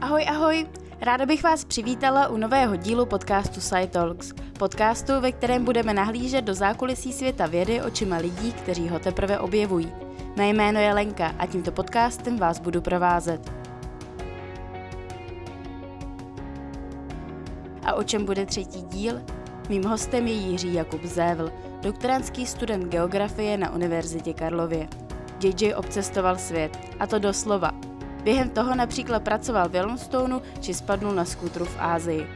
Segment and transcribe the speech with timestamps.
[0.00, 0.66] Ahoj, ahoj!
[1.00, 4.32] Ráda bych vás přivítala u nového dílu podcastu SciTalks.
[4.58, 9.92] Podcastu, ve kterém budeme nahlížet do zákulisí světa vědy očima lidí, kteří ho teprve objevují.
[10.36, 13.52] Mé jméno je Lenka a tímto podcastem vás budu provázet.
[17.84, 19.20] A o čem bude třetí díl?
[19.68, 21.52] Mým hostem je Jiří Jakub Zévl,
[21.82, 24.88] doktorantský student geografie na Univerzitě Karlově.
[25.42, 27.87] JJ obcestoval svět, a to doslova.
[28.24, 32.26] Během toho například pracoval v Yellowstoneu či spadnul na skútru v Ázii.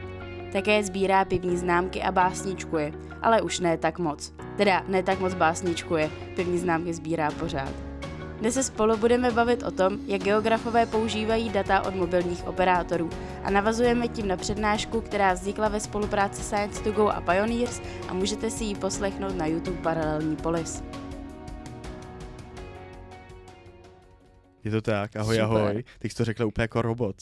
[0.53, 4.33] Také sbírá pivní známky a básničkuje, ale už ne tak moc.
[4.57, 7.93] Teda ne tak moc básničkuje, pivní známky sbírá pořád.
[8.39, 13.09] Dnes se spolu budeme bavit o tom, jak geografové používají data od mobilních operátorů
[13.43, 18.13] a navazujeme tím na přednášku, která vznikla ve spolupráci Science to Go a Pioneers a
[18.13, 20.83] můžete si ji poslechnout na YouTube Paralelní polis.
[24.63, 25.45] Je to tak, ahoj, Super.
[25.45, 25.83] ahoj.
[25.99, 27.15] Ty jsi to řekla úplně jako robot.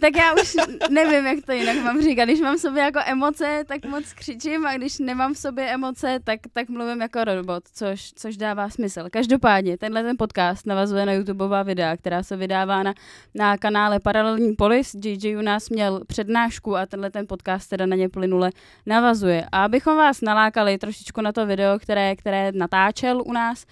[0.00, 0.56] Tak já už
[0.90, 2.24] nevím, jak to jinak mám říkat.
[2.24, 6.18] Když mám v sobě jako emoce, tak moc křičím a když nemám v sobě emoce,
[6.24, 9.04] tak, tak mluvím jako robot, což, což dává smysl.
[9.10, 12.94] Každopádně, tenhle ten podcast navazuje na YouTubeová videa, která se vydává na,
[13.34, 14.94] na kanále Paralelní polis.
[15.04, 18.50] JJ u nás měl přednášku a tenhle ten podcast teda na ně plynule
[18.86, 19.46] navazuje.
[19.52, 23.66] A abychom vás nalákali trošičku na to video, které, které natáčel u nás,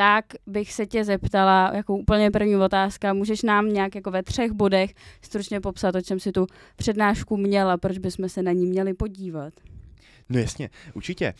[0.00, 4.52] tak bych se tě zeptala, jako úplně první otázka, můžeš nám nějak jako ve třech
[4.52, 8.94] bodech stručně popsat, o čem si tu přednášku měla, proč bychom se na ní měli
[8.94, 9.54] podívat?
[10.30, 11.26] No jasně, určitě.
[11.26, 11.34] E,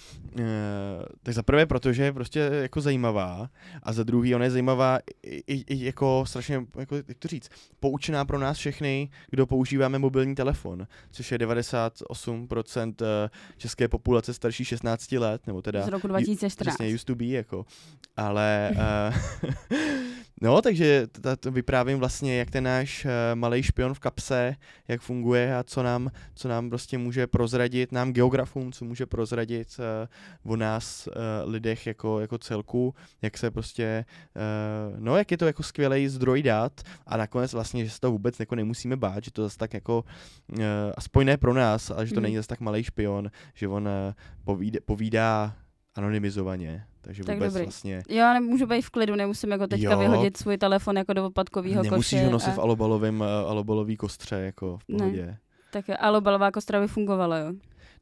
[1.23, 3.51] tak za prvé, protože je prostě jako zajímavá
[3.83, 7.51] a za druhý ona je zajímavá i, i, i jako strašně, jako, jak to říct,
[7.81, 14.65] poučená pro nás všechny, kdo používáme mobilní telefon, což je 98% eh, české populace starší
[14.65, 15.83] 16 let, nebo teda...
[15.83, 16.75] Z roku 2014.
[16.75, 17.67] Přesně, used to be, jako.
[18.17, 19.51] Ale, uh,
[20.41, 21.07] no, takže
[21.51, 24.57] vyprávím vlastně, jak ten náš uh, malý špion v kapse,
[24.89, 29.69] jak funguje a co nám, co nám prostě může prozradit, nám geografům, co může prozradit
[30.45, 31.13] uh, o nás, uh,
[31.53, 34.05] lidech jako, jako celku, jak se prostě,
[34.93, 38.11] uh, no, jak je to jako skvělý zdroj dat a nakonec vlastně, že se to
[38.11, 40.05] vůbec jako nemusíme bát, že to zase tak jako,
[40.49, 40.65] uh,
[40.97, 42.23] aspoň ne pro nás, ale že to Mhm.
[42.23, 44.15] není zase tak malý špion, že on uh,
[44.45, 45.57] povídá, povídá
[45.95, 47.65] anonymizovaně, takže Tak vůbec dobrý.
[47.67, 49.99] vlastně Jo, nemůžu být v klidu, nemusím jako teďka Jo.
[49.99, 52.25] vyhodit svůj telefon jako do odpadkového nemusíš koše.
[52.25, 54.99] ho nosit a, v alobalovém, uh, alobalový kostře, jako v Ne.
[54.99, 55.37] pohodě.
[55.73, 57.53] Tak alobalová kostra by fungovala, jo.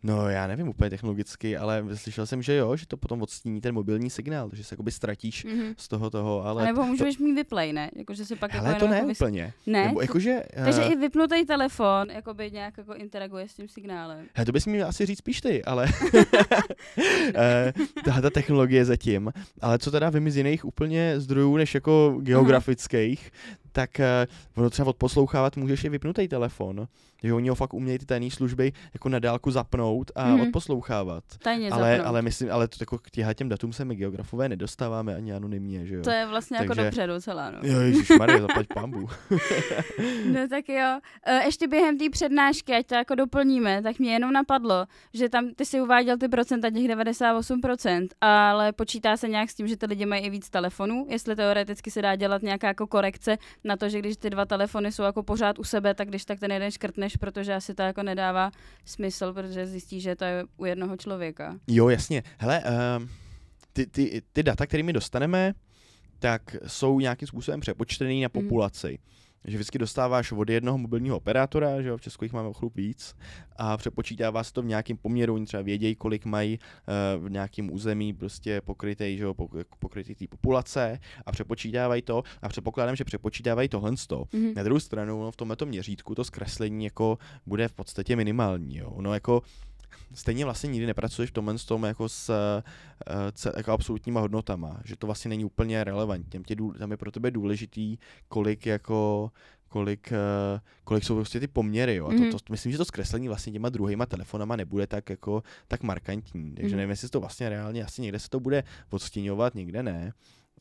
[0.02, 3.74] No já nevím úplně technologicky, ale slyšel jsem, že jo, že to potom odstíní ten
[3.74, 5.74] mobilní signál, že se jakoby ztratíš Mhm.
[5.76, 6.62] z toho toho, ale...
[6.62, 7.90] A nebo to, můžeš mít vyplay, ne?
[7.96, 9.52] Jako, že si pak hele, jako to ne vys- úplně.
[9.66, 9.86] Ne?
[9.86, 10.42] Nebo jakože...
[10.64, 14.26] Takže eh, i vypnutý telefon jakoby nějak jako interaguje s tím signálem.
[14.34, 15.86] Hele, to bys mi měl asi říct spíš ty, ale
[17.34, 17.72] eh,
[18.04, 19.32] tahle ta technologie zatím.
[19.60, 23.30] Ale co teda vím z jiných úplně zdrojů, než jako geografických,
[23.78, 26.86] tak eh, ono třeba odposlouchávat můžeš i vypnutý telefon.
[27.22, 30.40] Že oni ho fakt umějí ty tajné služby jako na dálku zapnout a Mhm.
[30.40, 31.24] odposlouchávat.
[31.42, 32.06] Tajně Ale, zapnout.
[32.06, 35.94] ale myslím, ale to, jako k těm datům se my geografové nedostáváme ani anonymně, že
[35.94, 36.02] jo?
[36.02, 37.58] To je vlastně jako Takže- dobře docela, no.
[37.62, 39.08] Jo, ježišmarja, zaplať pambu.
[40.32, 40.98] No tak jo.
[41.26, 45.50] E, Ještě během té přednášky, ať to jako doplníme, tak mě jenom napadlo, že tam
[45.56, 49.86] ty si uváděl ty procenta, těch 98%, ale počítá se nějak s tím, že ty
[49.86, 53.36] lidi mají i víc telefonů, jestli teoreticky se dá dělat nějaká jako korekce
[53.68, 56.40] na to, že když ty dva telefony jsou jako pořád u sebe, tak když tak
[56.40, 58.50] ten jeden škrtneš, protože asi to jako nedává
[58.84, 61.58] smysl, protože zjistíš, že to je u jednoho člověka.
[61.66, 62.22] Jo, jasně.
[62.38, 62.62] Hele,
[62.98, 63.08] um,
[63.72, 65.54] ty, ty, ty data, které my dostaneme,
[66.18, 68.42] tak jsou nějakým způsobem přepočtený na Mhm.
[68.44, 68.98] populaci.
[69.44, 72.76] Že vždycky dostáváš od jednoho mobilního operátora, že jo, v Česku jich máme o chlup
[72.76, 73.14] víc,
[73.56, 76.58] a přepočítává se to v nějakém poměru, oni třeba vědějí, kolik mají
[77.18, 79.34] uh, v nějakém území prostě pokrytej, že jo,
[79.78, 84.08] pokrytý té populace a přepočítávají to a předpokládám, že přepočítávají tohle z.
[84.32, 84.52] Mhm.
[84.56, 88.76] Na druhou stranu, no, v tomto měřítku to zkreslení jako bude v podstatě minimální.
[88.76, 88.90] Jo.
[88.90, 89.42] Ono jako
[90.14, 94.80] stejně vlastně nikdy nepracuješ v tomhle s tom jako s uh, ce, jako absolutníma hodnotama,
[94.84, 96.42] že to vlastně není úplně relevantní.
[96.78, 97.96] Tam je pro tebe důležitý,
[98.28, 99.30] kolik jako
[99.68, 102.06] kolik, uh, kolik jsou prostě ty poměry, jo.
[102.06, 102.30] A Mhm.
[102.30, 106.54] to, to, myslím, že to zkreslení vlastně těma druhýma telefonama nebude tak jako tak markantní.
[106.54, 106.76] Takže Mhm.
[106.76, 110.12] nevím, jestli to vlastně reálně, asi někde se to bude odstěňovat, někde ne.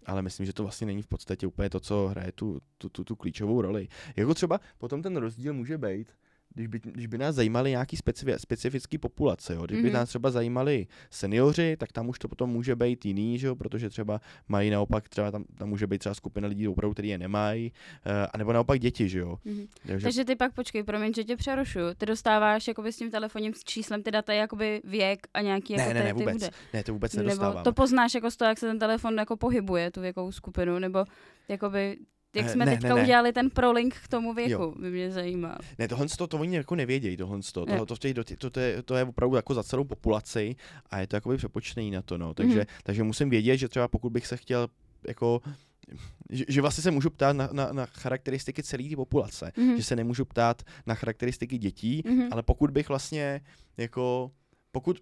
[0.06, 3.04] Ale myslím, že to vlastně není v podstatě úplně to, co hraje tu, tu, tu,
[3.04, 3.88] tu klíčovou roli.
[4.16, 6.08] Jako třeba potom ten rozdíl může být,
[6.58, 9.66] když by, když by nás zajímaly nějaký specifi, specifický populace, jo?
[9.66, 9.94] když by Mhm.
[9.94, 13.56] nás třeba zajímali seniori, tak tam už to potom může být jiný, že jo?
[13.56, 17.18] protože třeba mají naopak, třeba tam, tam může být třeba skupina lidí opravdu, který je
[17.18, 17.72] nemají,
[18.06, 19.38] uh, anebo naopak děti, že jo.
[19.46, 19.66] Mhm.
[19.88, 21.86] Takže, Takže ty pak počkej, promiň, že tě přerušuju.
[21.98, 25.94] Ty dostáváš jakoby s tím telefonním číslem ty data jakoby věk a nějaký ne, jako
[25.94, 26.50] ne, ne, ty vůbec, bude.
[26.74, 27.64] ne, to vůbec Nebo nedostávám.
[27.64, 31.06] to poznáš jako z toho, jak se ten telefon jako pohybuje, tu věkovou skupinu, nebo
[31.50, 31.98] jakoby
[32.38, 33.04] jak Eh, jsme ne, teďka ne, ne.
[33.04, 34.74] udělali ten prolink k tomu věku, Jo.
[34.80, 35.56] by mě zajímalo.
[35.80, 37.96] Ne, tohle to, to oni jako nevědějí, tohle to, to, to,
[38.38, 40.56] to, to, je, to je opravdu jako za celou populaci
[40.90, 42.62] a je to jakoby přepočtený na to, no, takže, Mhm.
[42.64, 42.82] mm-hmm.
[42.84, 44.68] takže musím vědět, že třeba pokud bych se chtěl
[45.08, 45.42] jako
[46.30, 49.78] že, že vlastně se můžu ptát na, na, na charakteristiky celé té populace, Mhm.
[49.78, 52.28] že se nemůžu ptát na charakteristiky dětí, Mhm.
[52.32, 53.42] ale pokud bych vlastně
[53.78, 54.32] jako,
[54.72, 55.00] pokud,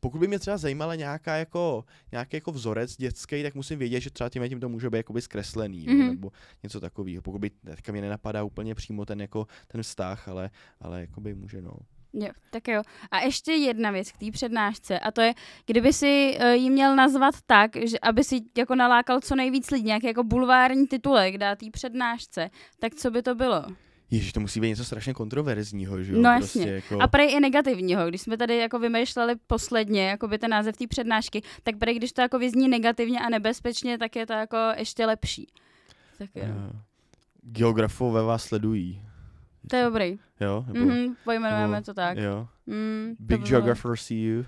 [0.00, 4.10] pokud by mě třeba zajímala nějaká jako, nějaký jako vzorec dětský, tak musím vědět, že
[4.10, 6.00] třeba tím tím to může být jakoby zkreslený, Mhm.
[6.00, 6.32] jo, nebo
[6.62, 7.22] něco takového.
[7.22, 10.50] Pokud by, teďka mě nenapadá úplně přímo ten jako ten vztah, ale,
[10.80, 11.72] ale jakoby může, no.
[12.12, 12.82] Jo, tak jo.
[13.10, 15.34] A ještě jedna věc k té přednášce, a to je,
[15.66, 19.84] kdyby si uh, ji měl nazvat tak, že aby si jako nalákal co nejvíc lidí,
[19.86, 23.64] nějaký jako bulvární titulek dá té přednášce, tak co by to bylo?
[24.10, 26.18] Ježíš, to musí být něco strašně kontroverzního, že jo?
[26.20, 26.72] No prostě jasně.
[26.72, 27.00] Jako...
[27.00, 30.86] A prej i negativního, když jsme tady jako vymýšleli posledně, jako by ten název té
[30.86, 35.06] přednášky, tak prej když to jako vyzní negativně a nebezpečně, tak je to jako ještě
[35.06, 35.46] lepší.
[36.18, 36.42] Tak jo.
[36.44, 36.76] Uh,
[37.42, 39.02] geografové vás sledují,
[39.70, 40.18] To je dobrý.
[40.40, 40.64] jo?
[40.72, 42.18] Nebo, Mhm, pojmenujeme nebo- to tak.
[42.18, 42.48] Jo.
[42.66, 44.44] Mm, to Big bylo- geographer see you.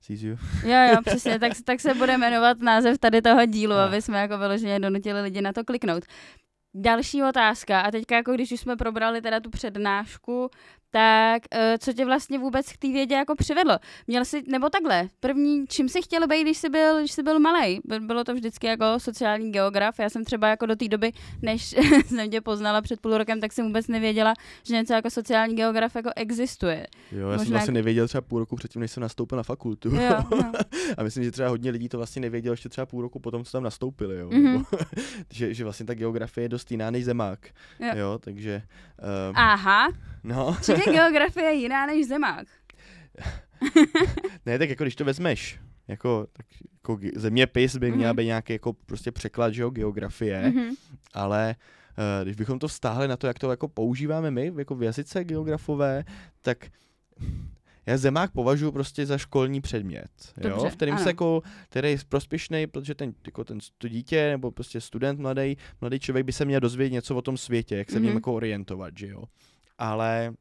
[0.00, 0.38] Sees you.
[0.64, 3.84] Jo, jo, přesně, tak, tak se bude jmenovat název tady toho dílu, A.
[3.84, 6.04] aby jsme jako vyloženě donutili lidi na to kliknout.
[6.74, 10.50] Další otázka, a teďka jako když už jsme probrali teda tu přednášku,
[10.92, 13.78] tak eh, co tě vlastně vůbec k té vědě jako přivedlo?
[14.06, 17.40] Měl jsi, nebo takhle, první, čím jsi chtěl být, když jsi byl, když jsi byl
[17.40, 17.80] malý?
[18.00, 21.12] Bylo to vždycky jako sociální geograf, já jsem třeba jako do té doby,
[21.42, 21.74] než
[22.06, 24.34] jsem tě poznala před půl rokem, tak jsem vůbec nevěděla,
[24.66, 26.86] že něco jako sociální geograf jako existuje.
[27.12, 29.96] Jo, já jsem Možná vlastně nevěděl třeba půl roku předtím, než jsem nastoupil na fakultu.
[29.96, 30.52] Jo, no.
[30.98, 33.52] A myslím, že třeba hodně lidí to vlastně nevědělo ještě třeba půl roku potom, co
[33.52, 34.30] tam nastoupili, jo.
[34.30, 34.52] Mhm.
[34.52, 34.64] Nebo,
[35.32, 37.48] že, že vlastně ta geografie je dost jiná než zemák.
[37.80, 37.90] Jo.
[37.96, 38.62] Jo, takže,
[39.30, 39.88] uh, Aha,
[40.24, 42.46] no, čili geografie je jiná než zemák.
[44.46, 48.16] ne, tak jako když to vezmeš, jako, tak, jako zeměpis by měla Mhm.
[48.16, 50.74] být nějaký jako prostě překlad, že jo, geografie, Mhm.
[51.14, 51.56] ale
[51.98, 55.24] uh, když bychom to vztáhli na to, jak to jako používáme my, jako v jazyce
[55.24, 56.04] geografové,
[56.40, 56.58] tak
[57.86, 60.08] já zemák považuji prostě za školní předmět,
[60.40, 61.02] jo, Dobře, v kterým ano.
[61.02, 65.56] se jako, který je prospěšný, protože ten, jako ten to dítě nebo prostě student mladý,
[65.80, 68.16] mladý člověk by se měl dozvědět něco o tom světě, jak se v něm Mhm.
[68.16, 69.24] jako orientovat, že jo.
[69.82, 70.32] Ale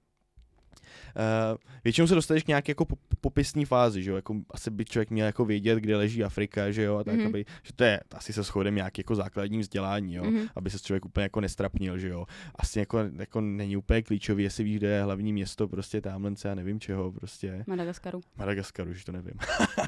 [1.51, 4.85] Uh, většinou se dostaneš k nějaké jako pop- popisní fázi, že jo, jako asi by
[4.85, 7.27] člověk měl jako vědět, kde leží Afrika, že jo, a tak, Mhm.
[7.27, 10.47] aby, že to je asi se shodem nějaký jako základní vzdělání, jo, Mhm.
[10.55, 12.25] aby se člověk úplně jako nestrapnil, že jo.
[12.55, 16.55] Asi jako, jako není úplně klíčový, jestli víš, kde je hlavní město, prostě tamhlence, já
[16.55, 18.21] nevím čeho, prostě Madagaskaru.
[18.37, 19.33] Madagaskaru, že to nevím.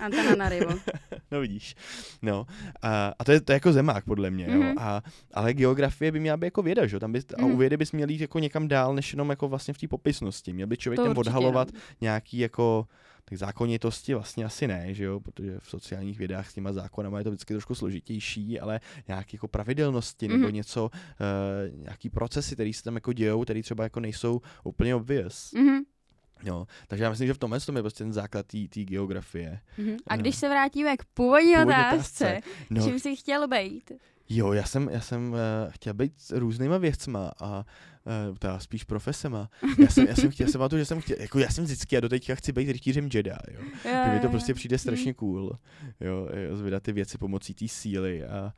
[0.02, 0.72] Antananarivo.
[1.34, 1.76] no vidíš.
[2.22, 2.46] No,
[2.82, 4.62] a, a to, je, to je jako zemák, podle mě, jo.
[4.62, 4.76] Mhm.
[4.80, 5.02] A,
[5.34, 7.00] ale geografie by měla být jako věda, že jo.
[7.00, 7.58] Tam by, a u Mhm.
[7.58, 10.54] vědy bys měl jít jako někam dál, než jenom jako vlastně v té popisnosti.
[10.54, 11.80] Měl by člověk To tam odhalovat no.
[12.02, 12.88] nějaký jako
[13.26, 17.24] tak zákonitosti vlastně asi ne, že jo, protože v sociálních vědách s těma zákonama je
[17.24, 20.54] to vždycky trošku složitější, ale nějaké jako pravidelnosti nebo Mhm.
[20.54, 25.52] něco, uh, nějaký procesy, které se tam jako dějou, které třeba jako nejsou úplně obvious.
[25.56, 25.80] Mhm.
[26.46, 26.68] Jo.
[26.88, 29.60] Takže já myslím, že v tomhle tom je prostě ten základ té geografie.
[29.78, 29.98] Mhm.
[30.08, 33.92] A když se vrátíme k původní Původní otázce, No, čím jsi chtěl být?
[34.30, 35.38] Jo, já jsem, já jsem uh,
[35.70, 37.66] chtěl být s různýma věcma a
[38.30, 39.50] uh, teda spíš profesema.
[39.80, 41.98] Já jsem, já jsem chtěl, já jsem pamatuju, že jsem chtěl, jako já jsem vždycky
[41.98, 43.62] a doteďka chci být rytířem Jedi, jo.
[43.84, 45.58] Že mi to prostě přijde strašně cool,
[46.00, 48.54] jo, jo, zvedat ty věci pomocí té síly a, a,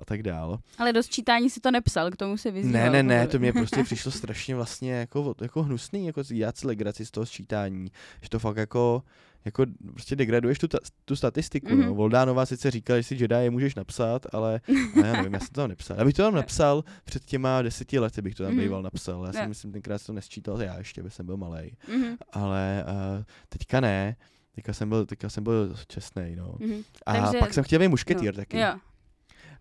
[0.00, 0.58] a tak dál.
[0.78, 2.82] Ale do sčítání si to nepsal, k tomu si vyzýval.
[2.82, 6.66] Ne, ne, ne, to mě prostě přišlo strašně vlastně jako, jako hnusný, jako dělat si
[6.66, 7.90] legraci z toho sčítání,
[8.22, 9.02] že to fakt jako,
[9.48, 11.78] jako prostě degraduješ tu, ta, tu statistiku, mm-hmm.
[11.78, 11.84] no.
[11.86, 11.94] Mhm.
[11.94, 14.60] Voldánová sice říkala, že si Jedi je můžeš napsat, ale,
[14.96, 15.96] ale já nevím, já jsem to tam nepsal.
[15.98, 18.60] Já bych to tam napsal před těma deseti lety, bych to tam Mhm.
[18.62, 19.26] býval napsal.
[19.26, 19.48] Já si Jo.
[19.48, 21.76] myslím, tenkrát jsem to nesčítal, já ještě, bych jsem byl malý.
[21.88, 22.84] Mhm, Ale
[23.18, 24.16] uh, teďka ne,
[24.54, 26.54] teďka jsem byl, teďka jsem byl čestný, no.
[26.58, 26.80] mhm.
[27.06, 28.40] A Takže- pak jsem chtěl být mušketýr no.
[28.42, 28.58] taky.
[28.58, 28.74] Jo,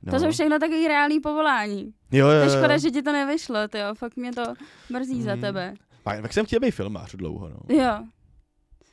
[0.04, 0.12] No.
[0.14, 1.94] to jsou všechno takový reálný povolání.
[2.12, 2.58] jo, To jo, je jo.
[2.58, 4.44] škoda, že ti to nevyšlo, jo, fakt mě to
[4.90, 5.42] mrzí za Mm.
[5.42, 5.74] tebe.
[6.04, 7.76] Pak, pak jsem chtěl být filmář dlouho, no.
[7.76, 8.04] Jo,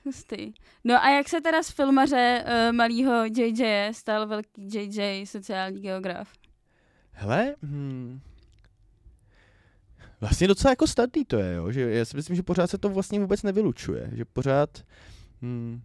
[0.05, 0.53] hustý.
[0.85, 6.29] No a jak se teda z filmaře uh, malýho JJ stal velký JJ sociální geograf?
[7.13, 8.21] Hele, hmm,
[10.21, 11.73] vlastně docela jako snadný to je, jo?
[11.73, 14.85] že já si myslím, že pořád se to vlastně vůbec nevylučuje, že pořád,
[15.43, 15.83] hmm,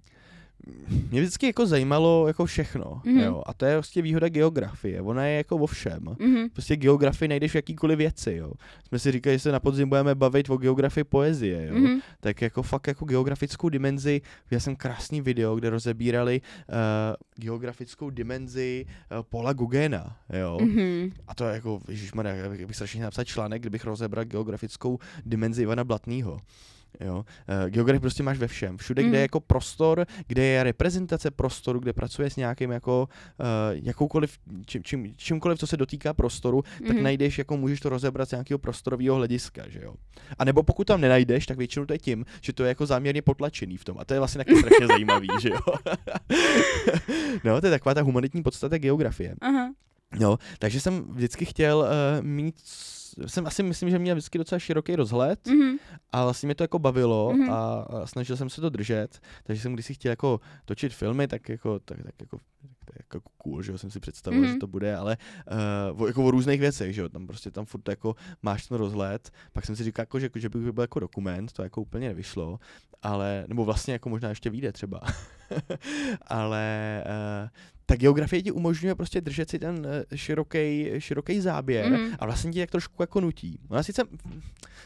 [1.12, 3.20] mě vždycky jako zajímalo jako všechno, Mhm.
[3.20, 6.16] jo, a to je prostě výhoda geografie, ona je jako o všem.
[6.20, 6.50] Mhm.
[6.50, 8.52] Prostě geografii najdeš v jakýkoliv věci, jo.
[8.88, 11.76] Jsme si říkali, že se na podzim budeme bavit o geografii poezie, jo.
[11.76, 12.00] Mhm.
[12.20, 16.76] Tak jako fakt jako geografickou dimenzi, viděl jsem krásný video, kde rozebírali uh,
[17.36, 20.58] geografickou dimenzi uh, Paula Gugena, jo.
[20.62, 21.12] Mhm.
[21.28, 25.62] A to je jako, ježišmarja, já bych, já strašně napsat článek, kdybych rozebral geografickou dimenzi
[25.64, 26.40] Ivana Blatného.
[27.00, 27.16] Jo?
[27.18, 28.78] Uh, geografii prostě máš ve všem.
[28.78, 29.10] Všude, Mhm.
[29.10, 33.46] kde je jako prostor, kde je reprezentace prostoru, kde pracuje s nějakým jako uh,
[33.86, 37.04] jakoukoliv, čím, čím, čímkoliv, co se dotýká prostoru, tak Mhm.
[37.04, 39.96] najdeš, jako můžeš to rozebrat z nějakého prostorového hlediska, že jo.
[40.40, 43.22] A nebo pokud tam nenajdeš, tak většinou to je tím, že to je jako záměrně
[43.22, 43.98] potlačený v tom.
[44.00, 45.60] A to je vlastně taky strašně zajímavý, že jo.
[47.44, 49.36] no, to je taková ta humanitní podstata geografie.
[49.42, 49.74] Aha.
[50.20, 52.56] No, takže jsem vždycky chtěl uh, mít,
[53.28, 55.78] jsem asi myslím, že měl vždycky docela široký rozhled Mhm.
[56.12, 57.50] a vlastně mě to jako bavilo Mhm.
[57.50, 61.28] a, a snažil jsem se to držet, takže jsem když si chtěl jako točit filmy,
[61.28, 62.38] tak jako, tak, tak jako
[62.86, 64.52] to je jako cool, že jo, jsem si představil, Mhm.
[64.54, 65.18] že to bude, ale
[65.92, 68.78] uh, o, jako o různých věcech, že jo, tam prostě tam furt jako máš ten
[68.78, 72.08] rozhled, pak jsem si říkal, jako, že, že by byl jako dokument, to jako úplně
[72.08, 72.60] nevyšlo,
[73.02, 75.02] ale, nebo vlastně jako možná ještě vyjde třeba,
[76.28, 77.04] ale
[77.44, 77.50] uh,
[77.90, 82.16] ta geografie ti umožňuje prostě držet si ten široký, široký záběr Mhm.
[82.20, 83.60] a vlastně ti tak trošku jako nutí.
[83.70, 84.04] Ona sice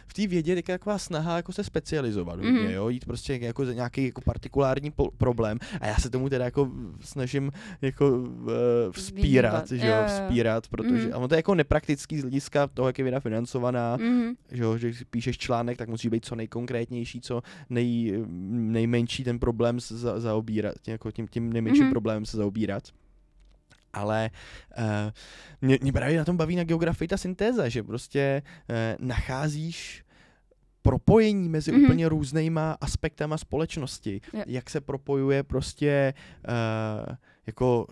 [0.08, 2.70] v té vědě je taková snaha jako se specializovat hodně, Mhm.
[2.72, 6.46] jo, jít prostě jako za nějaký jako partikulární po- problém a já se tomu teda
[6.46, 8.48] jako snažím jako uh,
[8.92, 12.98] vzpírat, že jo, vzpírat, protože a ono to je jako nepraktický z hlediska toho, jak
[12.98, 14.34] je věda financovaná, Mhm.
[14.52, 19.40] že jo, že když píšeš článek, tak musí být co nejkonkrétnější, co nej, nejmenší ten
[19.40, 21.92] problém se za, zaobírat, jako tím, tím nejmenším Mhm.
[21.92, 22.84] problémem se zaobírat.
[23.94, 24.30] Ale
[24.78, 24.84] uh,
[25.62, 30.04] mě, mě právě na tom baví na geografii ta syntéza, že prostě uh, nacházíš
[30.82, 31.82] propojení mezi Mhm.
[31.82, 31.86] mm-hmm.
[31.86, 34.22] úplně různýma aspektama společnosti.
[34.34, 34.44] Jo.
[34.48, 36.14] Jak se propojuje prostě
[36.48, 37.16] uh,
[37.48, 37.88] jako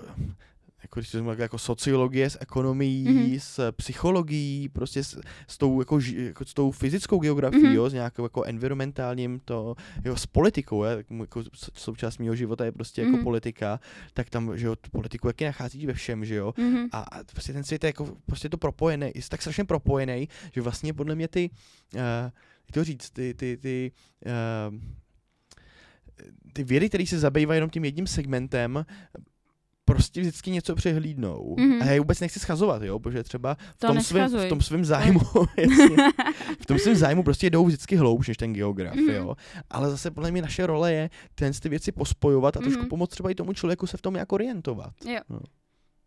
[0.92, 3.18] jako, když to takhle, jako sociologie s ekonomií, Mhm.
[3.18, 3.40] mm-hmm.
[3.40, 7.72] s psychologií, prostě s, s tou, jako, jako, s tou fyzickou geografií, Mhm.
[7.72, 7.76] mm-hmm.
[7.76, 12.66] jo, s nějakou jako environmentálním to, jo, s politikou, je, jako sou- součást mého života
[12.66, 13.24] je prostě jako Mhm.
[13.24, 13.80] politika,
[14.14, 16.88] tak tam, že jo, politiku jaký nacházíš ve všem, že jo, Mhm.
[16.92, 20.62] a, a prostě ten svět je jako prostě to propojený, je tak strašně propojený, že
[20.62, 21.50] vlastně podle mě ty,
[21.96, 22.00] uh,
[22.68, 23.92] jak to říct, ty, ty, ty,
[24.72, 24.80] uh,
[26.54, 28.86] ty vědy, které se zabývají jenom tím jedním segmentem,
[29.94, 31.56] prostě vždycky něco přehlídnou.
[31.60, 31.72] Mhm.
[31.72, 31.82] Mm-hmm.
[31.82, 34.62] A já je vůbec nechci schazovat, jo, protože třeba v To tom, svém, v tom
[34.62, 35.20] svém zájmu,
[35.58, 35.96] jasně,
[36.62, 39.10] v tom svém zájmu prostě jdou vždycky hloubš než ten geograf, Mhm.
[39.10, 39.36] jo.
[39.70, 42.90] Ale zase podle mě naše role je ten ty věci pospojovat a trošku Mhm.
[42.90, 44.94] pomoct třeba i tomu člověku se v tom nějak orientovat.
[45.06, 45.20] Jo.
[45.30, 45.40] No.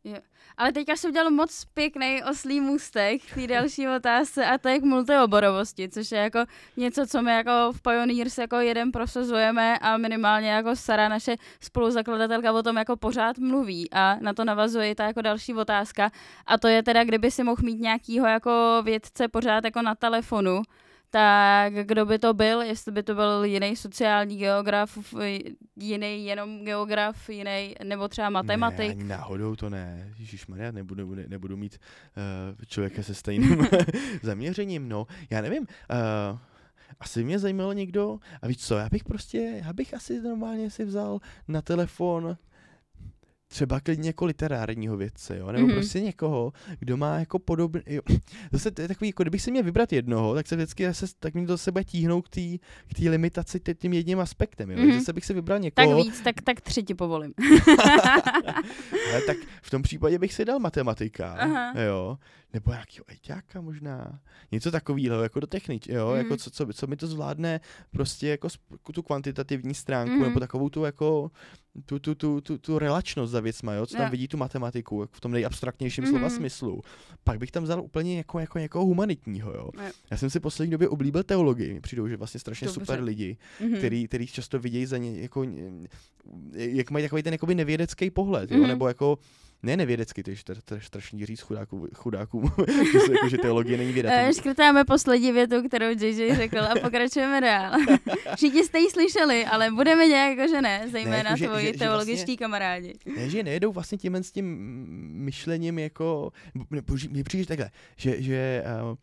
[0.05, 0.17] Jo.
[0.57, 4.79] Ale teďka jsem udělal moc pěkný oslý můstek k té další otázce a to je
[4.81, 6.45] k multioborovosti, což je jako
[6.77, 12.53] něco, co my jako v Pioneers jako jeden prosazujeme a minimálně jako Sara, naše spoluzakladatelka,
[12.53, 16.11] o tom jako pořád mluví a na to navazuje ta jako další otázka
[16.47, 20.63] a to je teda, kdyby si mohl mít nějakýho jako vědce pořád jako na telefonu,
[21.15, 24.99] tak kdo by to byl, jestli by to byl jiný sociální geograf,
[25.77, 28.89] jiný jenom geograf, jiný nebo třeba matematik.
[28.89, 30.13] Ne, ani náhodou to ne.
[30.19, 31.79] Ježíš Maria, nebudu, ne, nebudu mít
[32.17, 33.67] uh, člověka se stejným
[34.23, 35.07] zaměřením, no.
[35.31, 36.39] Já nevím, uh,
[37.01, 40.85] asi mě zajímalo někdo, a víš co, já bych prostě, já bych asi normálně si
[40.85, 41.19] vzal
[41.49, 42.37] na telefon
[43.55, 45.69] třeba klidně jako literárního vědce, jo, nebo Mhm.
[45.71, 45.75] mm-hmm.
[45.75, 48.03] prostě někoho, kdo má jako podobný, jo.
[48.53, 51.35] Zase to je takový, jako kdybych si měl vybrat jednoho, tak se vždycky zase, tak
[51.35, 52.41] mi to sebe tíhnout k té
[52.89, 54.79] k tý limitaci tě- tím jedním aspektem, jo.
[54.79, 54.89] Mhm.
[54.91, 54.99] Mm-hmm.
[54.99, 57.35] Zase bych si vybral Tak někoho, víc, tak, tak tři ti povolím.
[59.13, 61.73] ale tak v tom případě bych si dal matematika, Aha.
[61.87, 62.19] jo,
[62.55, 64.21] nebo nějakýho ajťáka možná,
[64.53, 66.17] něco takového, jako do technič, jo, Mhm.
[66.19, 68.49] jako co, co, co mi to zvládne prostě jako
[68.95, 70.23] tu kvantitativní stránku, Mhm.
[70.23, 71.31] nebo takovou tu jako
[71.87, 74.11] tu, tu, tu, tu, tu relačnost za věcma, jo, co tam Jo.
[74.11, 76.13] vidí tu matematiku, jako v tom nejabstraktnějším Mhm.
[76.13, 76.83] slova smyslu.
[77.25, 79.71] Pak bych tam vzal úplně jako, jako někoho humanitního, jo.
[79.85, 79.91] Jo.
[80.11, 82.81] Já jsem si poslední době oblíbil teologii, mi přijdou, že vlastně strašně Dobře.
[82.81, 83.77] super lidi, Mhm.
[83.77, 85.45] který, který často vidějí za ně, jako,
[86.55, 88.59] jak mají takový ten jakoby nevědecký pohled, jo?
[88.59, 88.69] Mhm.
[88.69, 89.19] nebo jako
[89.65, 92.53] ne nevědecký, to je tr- tr- strašný říct chudáků, chudákům,
[92.93, 94.11] že, se- jako, že teologie není věda.
[94.13, 97.73] Eh, Škrtáme poslední větu, kterou JJ řekl a pokračujeme dál.
[98.37, 101.73] Všichni jste ji slyšeli, ale budeme nějak jako, že ne, zejména jako, že- tvoji že-
[101.73, 102.93] že teologičtí vlastně- kamarádi.
[103.17, 104.47] Ne, že nejedou vlastně tím s tím
[105.13, 106.33] myšlením jako,
[107.11, 108.97] mi přijde takhle, že, že uh,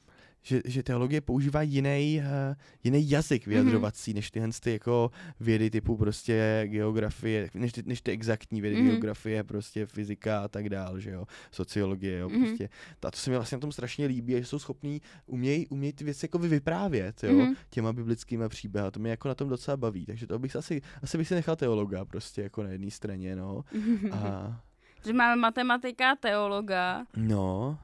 [0.43, 4.15] že, že teologie používá jiný, uh, jiný jazyk vyjadřovací, mm-hmm.
[4.15, 8.85] než tyhle ty jako vědy typu prostě geografie, než ty, než ty exaktní vědy, Mhm.
[8.85, 8.91] mm-hmm.
[8.91, 12.45] geografie, prostě fyzika a tak dál, že jo, sociologie, jo, Mhm.
[12.45, 12.69] prostě.
[13.07, 16.03] A to se mi vlastně na tom strašně líbí, že jsou schopní, umějí, umějí ty
[16.03, 17.41] věci jako vyprávět, jo, Mhm.
[17.41, 17.55] mm-hmm.
[17.69, 21.17] těma biblickými příběhy, to mě jako na tom docela baví, takže to bych asi, asi
[21.17, 23.63] bych si nechal teologa prostě jako na jedné straně, no.
[24.11, 24.61] A,
[25.05, 27.77] Že máme matematika, teologa no,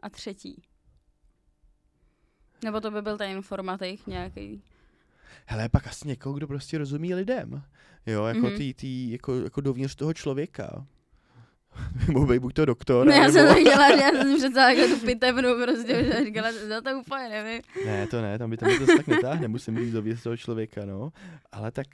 [0.00, 0.62] a třetí.
[2.66, 4.62] Nebo to by byl ten informatik nějaký.
[5.46, 7.62] hele, pak asi někoho, kdo prostě rozumí lidem,
[8.06, 8.48] jo, jako Mhm.
[8.48, 8.56] mm-hmm.
[8.56, 10.86] tý, tý, jako, jako dovnitř toho člověka.
[12.12, 15.06] mohl být buď to doktor, Ne, já jsem to chtěla, já jsem představila jako tu
[15.06, 17.62] pitevnu prostě, že říkala, no to úplně nevím.
[17.86, 20.36] Ne, to ne, tam by tam by to zase tak netáhne, musím říct dověst toho
[20.36, 21.12] člověka, no.
[21.52, 21.86] Ale tak,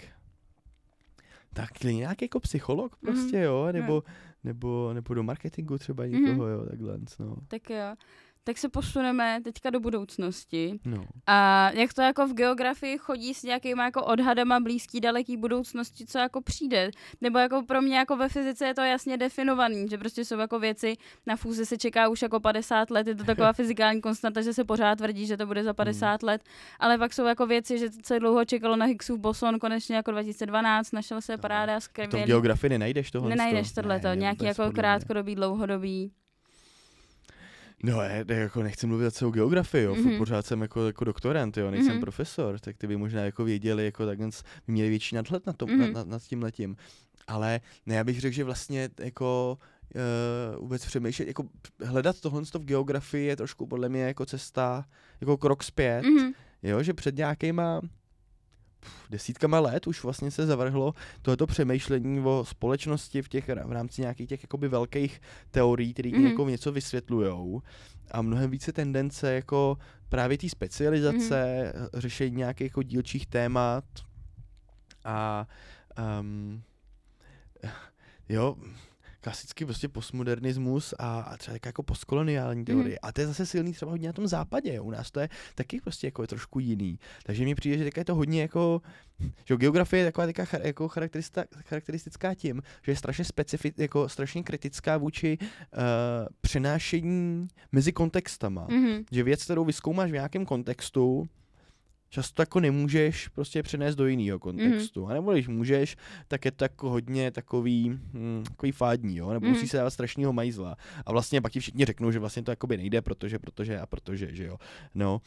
[1.54, 3.44] tak nějaký jako psycholog prostě, Mhm.
[3.44, 4.02] jo, nebo,
[4.44, 7.36] nebo, nebo do marketingu třeba někoho, jo, takhle, no.
[7.48, 7.94] Tak jo.
[8.44, 10.78] Tak se posuneme teďka do budoucnosti.
[10.84, 11.04] no.
[11.26, 16.18] A jak to jako v geografii chodí s nějakýma jako odhadama blízký, daleký budoucnosti, co
[16.18, 16.90] jako přijde?
[17.20, 20.58] Nebo jako pro mě jako ve fyzice je to jasně definovaný, že prostě jsou jako
[20.58, 20.96] věci,
[21.26, 24.64] na fúzi se čeká už jako 50 let, je to taková fyzikální konstanta, že se
[24.64, 26.42] pořád tvrdí, že to bude za 50 let,
[26.80, 30.92] ale pak jsou jako věci, že se dlouho čekalo na Higgsův boson, konečně jako 2012,
[30.92, 32.24] našel se paráda, To v skvělý.
[32.24, 33.28] geografii nenajdeš tohle.
[33.30, 36.12] Nenajdeš tohleto, Ne, nějaký jako krátkodobý, dlouhodobý.
[37.82, 39.94] No, je, jako nechci mluvit o celou geografii, jo.
[39.94, 40.04] Mhm.
[40.04, 40.18] Mm-hmm.
[40.18, 41.96] pořád jsem jako, jako doktorant, jo, nejsem Mhm.
[41.96, 42.00] mm-hmm.
[42.00, 44.26] profesor, tak ty by možná jako věděli, jako takhle
[44.66, 45.80] by měli větší nadhled na tom, Mhm.
[45.80, 45.92] mm-hmm.
[45.92, 46.76] nad, nad tím letím.
[47.26, 49.58] Ale ne, já bych řekl, že vlastně jako
[49.94, 51.44] uh, vůbec přemýšlet, jako
[51.84, 54.84] hledat tohle v geografii je trošku podle mě jako cesta,
[55.20, 56.22] jako krok zpět, mm-hmm.
[56.22, 56.32] Mhm.
[56.62, 57.80] jo, že před nějakýma
[59.10, 64.28] desítkama let už vlastně se zavrhlo tohoto přemýšlení o společnosti v těch v rámci nějakých
[64.28, 65.20] těch jakoby velkých
[65.50, 66.26] teorií, které mm.
[66.26, 67.62] jako něco vysvětlujou
[68.10, 72.00] a mnohem více tendence jako právě té specializace, mm.
[72.00, 73.84] řešení nějakých jako dílčích témat
[75.04, 75.46] a
[76.20, 76.62] um,
[78.28, 78.56] jo,
[79.22, 82.94] klasický prostě postmodernismus a, a třeba jako postkoloniální teorie.
[83.02, 83.08] Mm.
[83.08, 84.80] A to je zase silný třeba hodně na tom západě.
[84.80, 86.98] U nás to je taky prostě jako je trošku jiný.
[87.24, 88.82] Takže mi přijde, že je to hodně jako,
[89.44, 90.88] že geografie je taková teďka char, jako
[91.64, 95.48] charakteristická, tím, že je strašně specific, jako strašně kritická vůči uh,
[96.40, 98.66] přenášení mezi kontextama.
[98.70, 98.82] Mm.
[98.82, 99.04] Mhm.
[99.12, 101.28] Že věc, kterou vyzkoumáš v nějakém kontextu,
[102.12, 105.00] často jako nemůžeš prostě přenést do jiného kontextu.
[105.04, 105.06] Mm.
[105.10, 105.96] A nebo když můžeš,
[106.28, 109.32] tak je to jako hodně takový, hm, takový fádní, jo?
[109.32, 109.54] nebo Mhm.
[109.54, 110.76] musí se dávat strašného majzla.
[111.06, 114.34] A vlastně pak ti všichni řeknou, že vlastně to jakoby nejde, protože, protože a protože,
[114.34, 114.56] že jo.
[114.94, 115.20] No.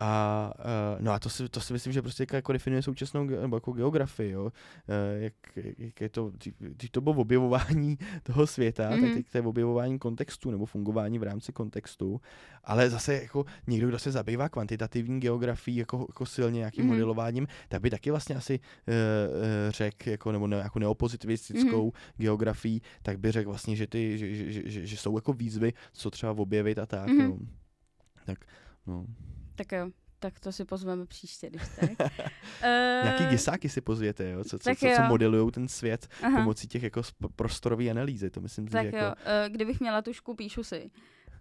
[0.00, 3.40] A, uh, no a to si, to si myslím, že prostě jako definuje současnou ge-
[3.40, 4.42] nebo jako geografii, jo.
[4.44, 4.50] Uh,
[5.18, 5.32] jak,
[5.78, 8.90] jak, je to, když to bylo objevování toho světa, mm.
[8.90, 9.14] tak Mhm.
[9.14, 12.20] teď to je objevování kontextu nebo fungování v rámci kontextu.
[12.64, 16.90] Ale zase jako někdo, kdo se zabývá kvantitativní geografií jako, jako silně nějakým Mhm.
[16.90, 16.96] mm.
[16.96, 18.58] modelováním, tak by taky vlastně asi
[18.88, 18.94] uh,
[19.70, 21.92] řekl, jako, nebo ne, jako neopozitivistickou mm.
[22.16, 26.10] geografií, tak by řekl vlastně, že, ty, že, že, že, že, jsou jako výzvy, co
[26.10, 27.08] třeba objevit a tak.
[27.08, 27.28] Mhm.
[27.28, 27.38] No.
[28.26, 28.38] Tak,
[28.86, 29.06] no.
[29.58, 31.90] Tak jo, tak to si pozveme příště, když tak.
[33.02, 34.44] Nějaký Eh, gisáky si pozvěte, jo?
[34.44, 37.02] Co, co, co, co modelují ten svět aha, pomocí těch jako
[37.36, 39.20] prostorové analýzy, to myslím si, Tak že jo, jako...
[39.24, 40.90] eh, kdybych měla tušku, píšu si.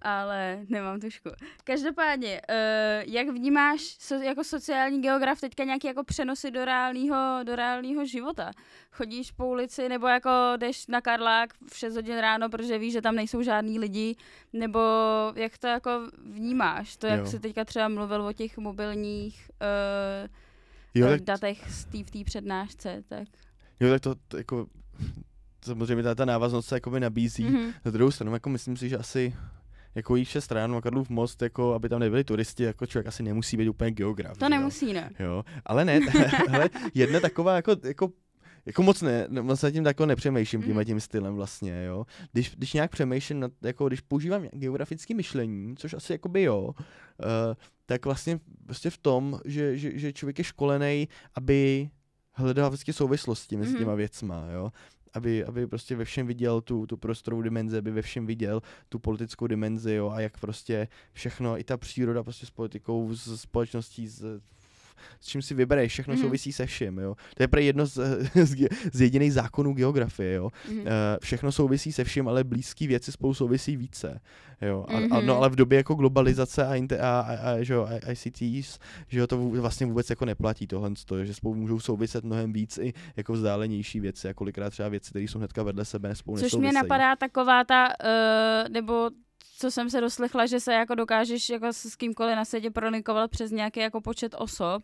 [0.02, 1.30] Ale nemám tušku.
[1.64, 7.56] Každopádně, eh, jak vnímáš so, jako sociální geograf teďka nějaký jako přenosy do reálného, do
[7.56, 8.52] reálného života?
[8.92, 13.02] Chodíš po ulici nebo jako jdeš na Karlák v 6 hodin ráno, protože víš, že
[13.02, 14.16] tam nejsou žádní lidi?
[14.54, 14.80] Nebo
[15.36, 15.92] jak to jako
[16.26, 16.98] vnímáš?
[16.98, 17.26] To, jak Jo.
[17.26, 20.28] jsi teďka třeba mluvil o těch mobilních uh,
[20.96, 23.28] Jo, tak, datech z té v té přednášce, tak...
[23.80, 24.68] jo, tak to, to jako...
[25.66, 27.46] Samozřejmě ta, ta návaznost se jakoby nabízí.
[27.46, 27.62] Mm-hmm.
[27.62, 27.74] Mhm.
[27.86, 29.36] Na druhou stranu, jako myslím si, že asi
[29.98, 33.58] jako jít šest na Karlův most, jako aby tam nebyli turisti, jako člověk asi nemusí
[33.58, 34.38] být úplně geograf.
[34.38, 34.50] To jo?
[34.50, 35.12] nemusí, ne?
[35.20, 36.00] Jo, ale ne,
[36.54, 38.10] ale jedna taková jako, jako
[38.66, 40.86] jako moc ne, moc nad tím jako nepřemýšlím tímhle Mhm.
[40.86, 42.06] tím stylem vlastně, jo.
[42.32, 46.74] Když, když nějak přemýšlím, nad, jako když používám geografické myšlení, což asi jakoby jo, uh,
[47.86, 51.90] tak vlastně prostě v tom, že, že, že člověk je školený, aby
[52.34, 53.80] hledal vždycky souvislosti mezi Mhm.
[53.80, 54.72] těma věcma, jo.
[55.14, 59.00] Aby, aby prostě ve všem viděl tu, tu prostorovou dimenzi, aby ve všem viděl tu
[59.00, 64.08] politickou dimenzi, jo, a jak prostě všechno, i ta příroda prostě s politikou, s společností,
[64.08, 64.42] s,
[65.20, 66.22] s čím si vybereš, všechno mm-hmm.
[66.22, 67.16] souvisí se vším, jo.
[67.36, 68.00] To je pro jedno z,
[68.44, 70.50] z, z jediných zákonů geografie, jo.
[70.70, 70.80] Mhm.
[70.80, 70.86] Uh,
[71.22, 74.20] všechno souvisí se vším, ale blízké věci spolu souvisí více,
[74.62, 74.86] jo.
[74.88, 75.26] A, a, Mhm.
[75.26, 78.80] no ale v době jako globalizace a, inte, a, a, a že jo, a- ICTs,
[79.08, 80.92] že jo, to vlastně vůbec jako neplatí tohle,
[81.24, 85.26] že spolu můžou souviset mnohem víc i jako vzdálenější věci a kolikrát třeba věci, které
[85.26, 89.10] jsou hnedka vedle sebe, spolu Což mě napadá taková ta, uh, nebo
[89.58, 93.52] co jsem se doslechla, že se jako dokážeš jako s kýmkoliv na světě prolinkovat přes
[93.52, 94.84] nějaký jako počet osob.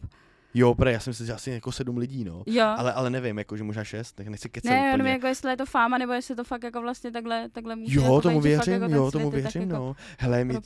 [0.54, 2.44] Jo, pre, já jsem si že asi jako sedm lidí, no.
[2.46, 2.66] Jo.
[2.78, 4.89] Ale, ale nevím, jako, že možná šest, tak nechci kecat ne, úplně.
[4.92, 7.96] jenom jako jestli je to fáma, nebo jestli to fakt jako vlastně takhle, takhle může
[7.98, 9.96] Jo, jako tomu být, že fakt věřím, jako jo, tomu věřím, jako no.
[10.20, 10.60] Hele, mě,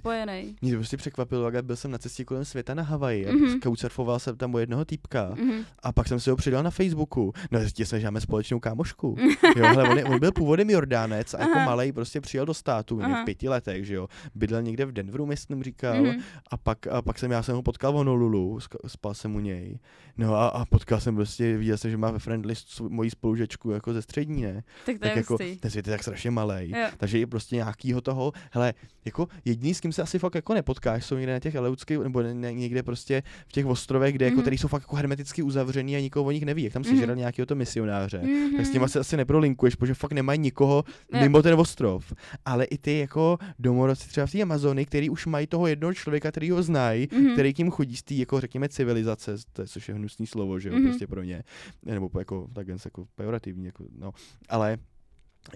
[0.61, 3.35] mě to prostě překvapilo, jak byl jsem na cestě kolem světa na Havaji, Mhm.
[3.45, 3.59] mm-hmm.
[3.63, 5.63] couchsurfoval jsem tam u jednoho týpka Mhm.
[5.83, 7.33] a pak jsem si ho přidal na Facebooku.
[7.51, 9.15] No zjistil jsem, že máme společnou kámošku.
[9.55, 13.25] jo, hele, on, on byl původem Jordánec a jako malej prostě přijel do státu, v
[13.25, 14.07] pěti letech, že jo.
[14.35, 16.03] Bydlel někde v Denveru, myslím, říkal.
[16.03, 16.19] Mhm.
[16.51, 19.76] A pak, a pak jsem, já jsem ho potkal v Honolulu, spal jsem u něj.
[20.19, 22.53] No a, a potkal jsem prostě, viděl jsem, že má ve friendly
[22.89, 24.63] moji spolužečku jako ze střední, ne?
[24.85, 25.57] Tak to tak je jako, hustý.
[25.57, 26.73] ten svět je tak strašně malý.
[26.97, 28.73] Takže je prostě nějakýho toho, hele,
[29.05, 32.21] jako jediný, s kým se asi fakt jako nepotkáš, jsou někde na těch Aleutských, nebo
[32.21, 34.41] ne, ne, někde prostě v těch ostrovech, kde jako, Mhm.
[34.41, 36.95] který jsou fakt jako hermeticky uzavřený a nikoho o nich neví, jak tam Mhm.
[36.97, 38.17] sežral nějakého to misionáře.
[38.23, 38.57] Mhm.
[38.57, 41.19] Tak s tím se asi neprolinkuješ, protože fakt nemají nikoho Jo.
[41.21, 42.13] mimo ten ostrov.
[42.45, 46.31] Ale i ty jako domorodci třeba v té Amazony, který už mají toho jednoho člověka,
[46.31, 47.33] který ho znají, Mhm.
[47.33, 50.59] který k ním chodí z té, jako řekněme, civilizace, to je, což je hnusný slovo,
[50.59, 50.83] že jo, Mhm.
[50.83, 51.43] prostě pro ně,
[51.83, 54.11] nebo jako tak jen jako pejorativní, jako, no,
[54.49, 54.77] ale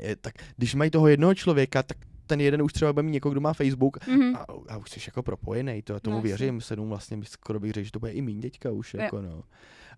[0.02, 1.98] je, tak když mají toho jednoho člověka, tak
[2.28, 4.36] ten jeden už třeba bude mít někoho, kdo má Facebook Mhm.
[4.36, 7.86] a, a už jsi jako propojený, to, tomu No, věřím, sedm vlastně, skoro bych řekl,
[7.86, 9.02] že to bude i míň teďka už, Jo.
[9.02, 9.44] jako no.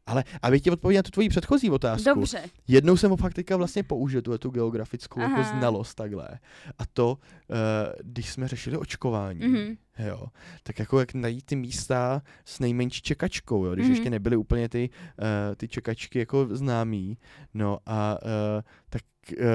[0.06, 2.06] Ale abych ti odpověděl na tu tvoji předchozí otázku.
[2.16, 2.42] Dobře.
[2.68, 6.30] Jednou jsem ho fakt teďka vlastně použil, tu, tu geografickou jako znalost takhle.
[6.78, 7.18] A to,
[7.50, 7.58] uh,
[8.04, 9.76] když jsme řešili očkování, Mhm.
[10.00, 10.26] Jo,
[10.64, 13.94] tak jako jak najít ty místa s nejmenší čekačkou, jo, když Mhm.
[13.96, 15.26] ještě nebyly úplně ty, uh,
[15.56, 17.18] ty čekačky jako známý,
[17.54, 19.02] no a uh, tak
[19.32, 19.46] uh,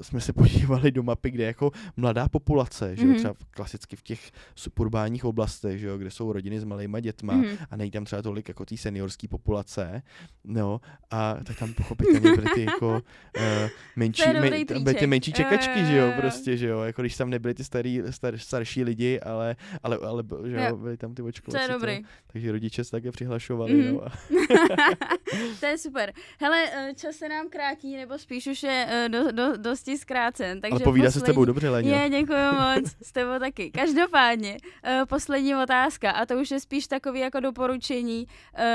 [0.00, 0.32] jsme se
[0.72, 3.16] podívali do mapy, kde jako mladá populace, že jo, Mhm.
[3.18, 7.46] třeba klasicky v těch suburbánních oblastech, že jo, kde jsou rodiny s malýma dětma, Mhm.
[7.70, 10.02] a nejde tam třeba tolik jako té seniorské populace,
[10.44, 10.80] no,
[11.10, 13.02] a tak tam pochopitelně byly ty jako uh,
[13.96, 16.12] menší, men, byly ty menší čekačky, jo, že jo.
[16.16, 19.56] prostě, že jo, jako když tam nebyly ty starý, star, starší lidi, ale,
[19.96, 20.76] ale, ale že jo, Jo.
[20.76, 21.62] byly tam ty To očkovací.
[21.62, 22.00] je to, dobrý.
[22.32, 23.94] takže rodiče se také přihlašovali, Mhm.
[23.94, 24.04] no.
[24.04, 24.10] A,
[25.60, 26.12] to je super.
[26.40, 30.60] Hele, eh, čas se nám krátí, nebo spíš už je eh, do, do, dosti zkrácen.
[30.60, 31.90] Takže ale povídá se s poslední- tebou dobře, Leně.
[31.92, 33.70] Je, děkuji moc, s tebou taky.
[33.70, 34.56] Každopádně,
[35.00, 38.26] uh, poslední otázka, a to už je spíš takový jako doporučení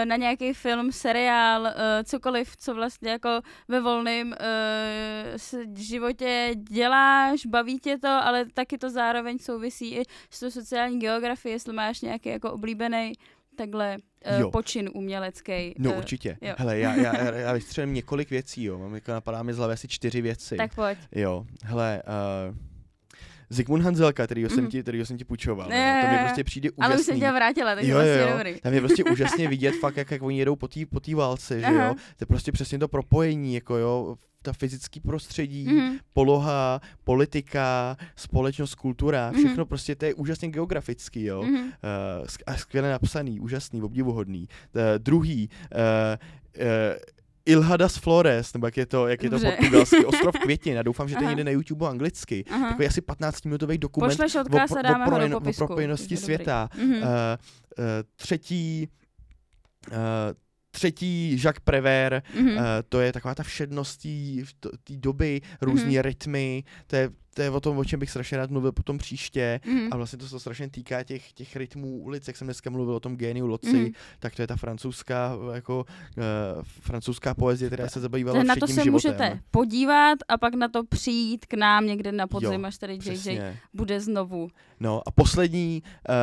[0.06, 1.68] na nějaký film, seriál,
[2.04, 3.30] cokoliv, co vlastně jako
[3.68, 4.34] ve volném
[5.76, 11.52] životě děláš, baví tě to, ale taky to zároveň souvisí i s tou sociální geografií,
[11.52, 13.14] jestli máš nějaký jako oblíbený
[13.58, 13.98] takhle
[14.40, 14.46] Jo.
[14.46, 15.76] uh, počin umělecký.
[15.78, 16.38] No eh, určitě.
[16.42, 16.54] jo.
[16.58, 18.80] Hele, já, já, já, já vystřelím několik věcí, jo.
[18.80, 20.58] Mám jako napadá mi z hlavy asi čtyři věci.
[20.58, 20.98] Tak pojď.
[21.12, 22.04] Jo, hele,
[22.50, 22.56] uh,
[23.50, 24.72] Zygmunt Hanzelka, kterýho, jsem Mhm.
[24.72, 26.84] ti, kterýho jsem ti půjčoval, Jo, jo, to mi prostě přijde úžasný.
[26.86, 28.30] Ale už jsem tě vrátila, takže jo, vlastně jo.
[28.32, 28.62] dobrý.
[28.62, 31.60] Tam je prostě úžasně vidět fakt, jak, jak oni jedou po té po té válce,
[31.60, 31.86] že Aha.
[31.86, 31.94] jo.
[31.94, 35.98] To je prostě přesně to propojení, jako jo, ta fyzické prostředí, Mhm.
[36.14, 39.40] poloha, politika, společnost, kultura, Mhm.
[39.44, 41.44] všechno prostě to je úžasně geografický, jo.
[41.44, 41.56] Mhm.
[41.64, 41.70] Uh,
[42.48, 44.48] a skvěle napsaný, úžasný, obdivuhodný.
[44.76, 45.78] Uh, druhý, uh,
[46.62, 46.66] uh,
[47.46, 49.52] Ilha das Flores, nebo jak je to, jak je to Dobře.
[49.52, 52.46] portugalský, ostrov květin, a doufám, že to je někde na YouTube anglicky.
[52.52, 52.70] Aha.
[52.70, 55.66] Takový asi 15-minutový dokument Pošleš odkaz ho do popisku.
[55.68, 56.70] propojenosti světa.
[56.84, 56.98] Uh, uh,
[58.16, 58.88] třetí,
[59.92, 59.98] uh,
[60.72, 62.48] třetí Jacques Prévert, Mhm.
[62.50, 62.56] uh,
[62.90, 64.02] to je taková ta všednost
[64.84, 66.02] té doby, různý Mhm.
[66.04, 69.60] rytmy, to je, to je o tom, o čem bych strašně rád mluvil potom příště.
[69.66, 69.88] Mhm.
[69.92, 73.00] A vlastně to se strašně týká těch, těch rytmů ulic, jak jsem dneska mluvil o
[73.00, 73.92] tom géniu Loci, Mhm.
[74.20, 75.86] tak to je ta francouzská, jako,
[76.18, 76.24] uh,
[76.64, 78.92] francouzská poezie, která se zabývala Takže na to se životem.
[78.92, 82.94] můžete podívat a pak na to přijít k nám někde na podzim, Jo, až tady
[83.06, 83.42] JJ
[83.74, 84.48] bude znovu.
[84.80, 86.16] No a poslední, uh,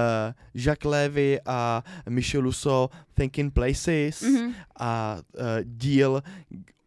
[0.54, 4.54] Jacques Levy a Michel Lusso, Thinking Places Mhm.
[4.80, 6.22] a uh, díl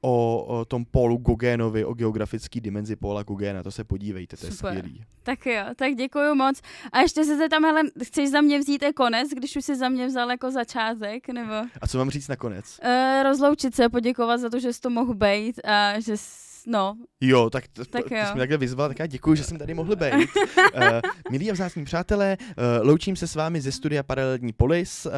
[0.04, 4.52] o, o tom Paulu Gogénovi, o geografické dimenzi Paula Gogéna, to se podívejte, to je
[4.52, 4.72] Super.
[4.78, 5.04] skvělý.
[5.24, 6.62] Tak jo, tak děkuji moc.
[6.92, 9.90] A ještě se tam, hele, chceš za mě vzít i konec, když už jsi za
[9.90, 12.80] mě vzal jako začátek, nebo A co mám říct nakonec?
[12.86, 16.96] uh, rozloučit se, poděkovat za to, že jsi to mohl být a že jsi, no,
[17.22, 18.26] Jo, tak, t- Tak jo.
[18.32, 20.14] jsi takhle vyzval, tak já děkuji, že jsem tady mohl být.
[20.14, 20.82] uh,
[21.32, 25.06] milí a vzácní přátelé, uh, loučím se s vámi ze studia Paralelní polis.
[25.06, 25.12] Uh,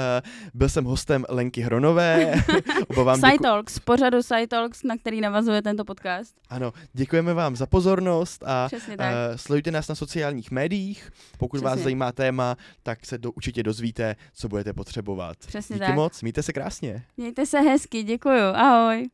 [0.53, 2.34] byl jsem hostem Lenky Hronové.
[3.15, 6.36] Side děku- Talks, pořadu Talks, na který navazuje tento podcast.
[6.49, 9.12] ano, děkujeme vám za pozornost a Přesně tak.
[9.13, 11.10] Uh, sledujte nás na sociálních médiích.
[11.38, 11.84] Pokud vás Přesně.
[11.84, 15.38] zajímá téma, tak se do, určitě dozvíte, co budete potřebovat.
[15.47, 15.95] Přesně Díky tak.
[15.95, 17.03] moc, mějte se krásně.
[17.17, 19.08] Mějte se hezky, děkuju, ahoj.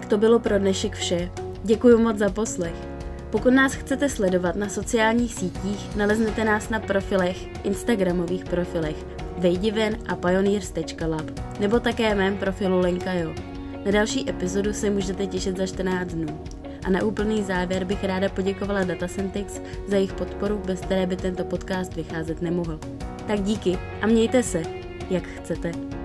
[0.00, 1.30] Tak to bylo pro dnešek vše.
[1.64, 2.74] Děkuji moc za poslech.
[3.30, 8.96] Pokud nás chcete sledovat na sociálních sítích, naleznete nás na profilech, Instagramových profilech
[9.38, 13.34] vejdiven a pioneers.lab nebo také mém profilu Lenka Jo.
[13.84, 16.40] Na další epizodu se můžete těšit za 14 dnů.
[16.86, 21.44] A na úplný závěr bych ráda poděkovala Datasyntex za jejich podporu, bez které by tento
[21.44, 22.78] podcast vycházet nemohl.
[23.26, 24.62] Tak díky a mějte se,
[25.10, 25.99] jak chcete.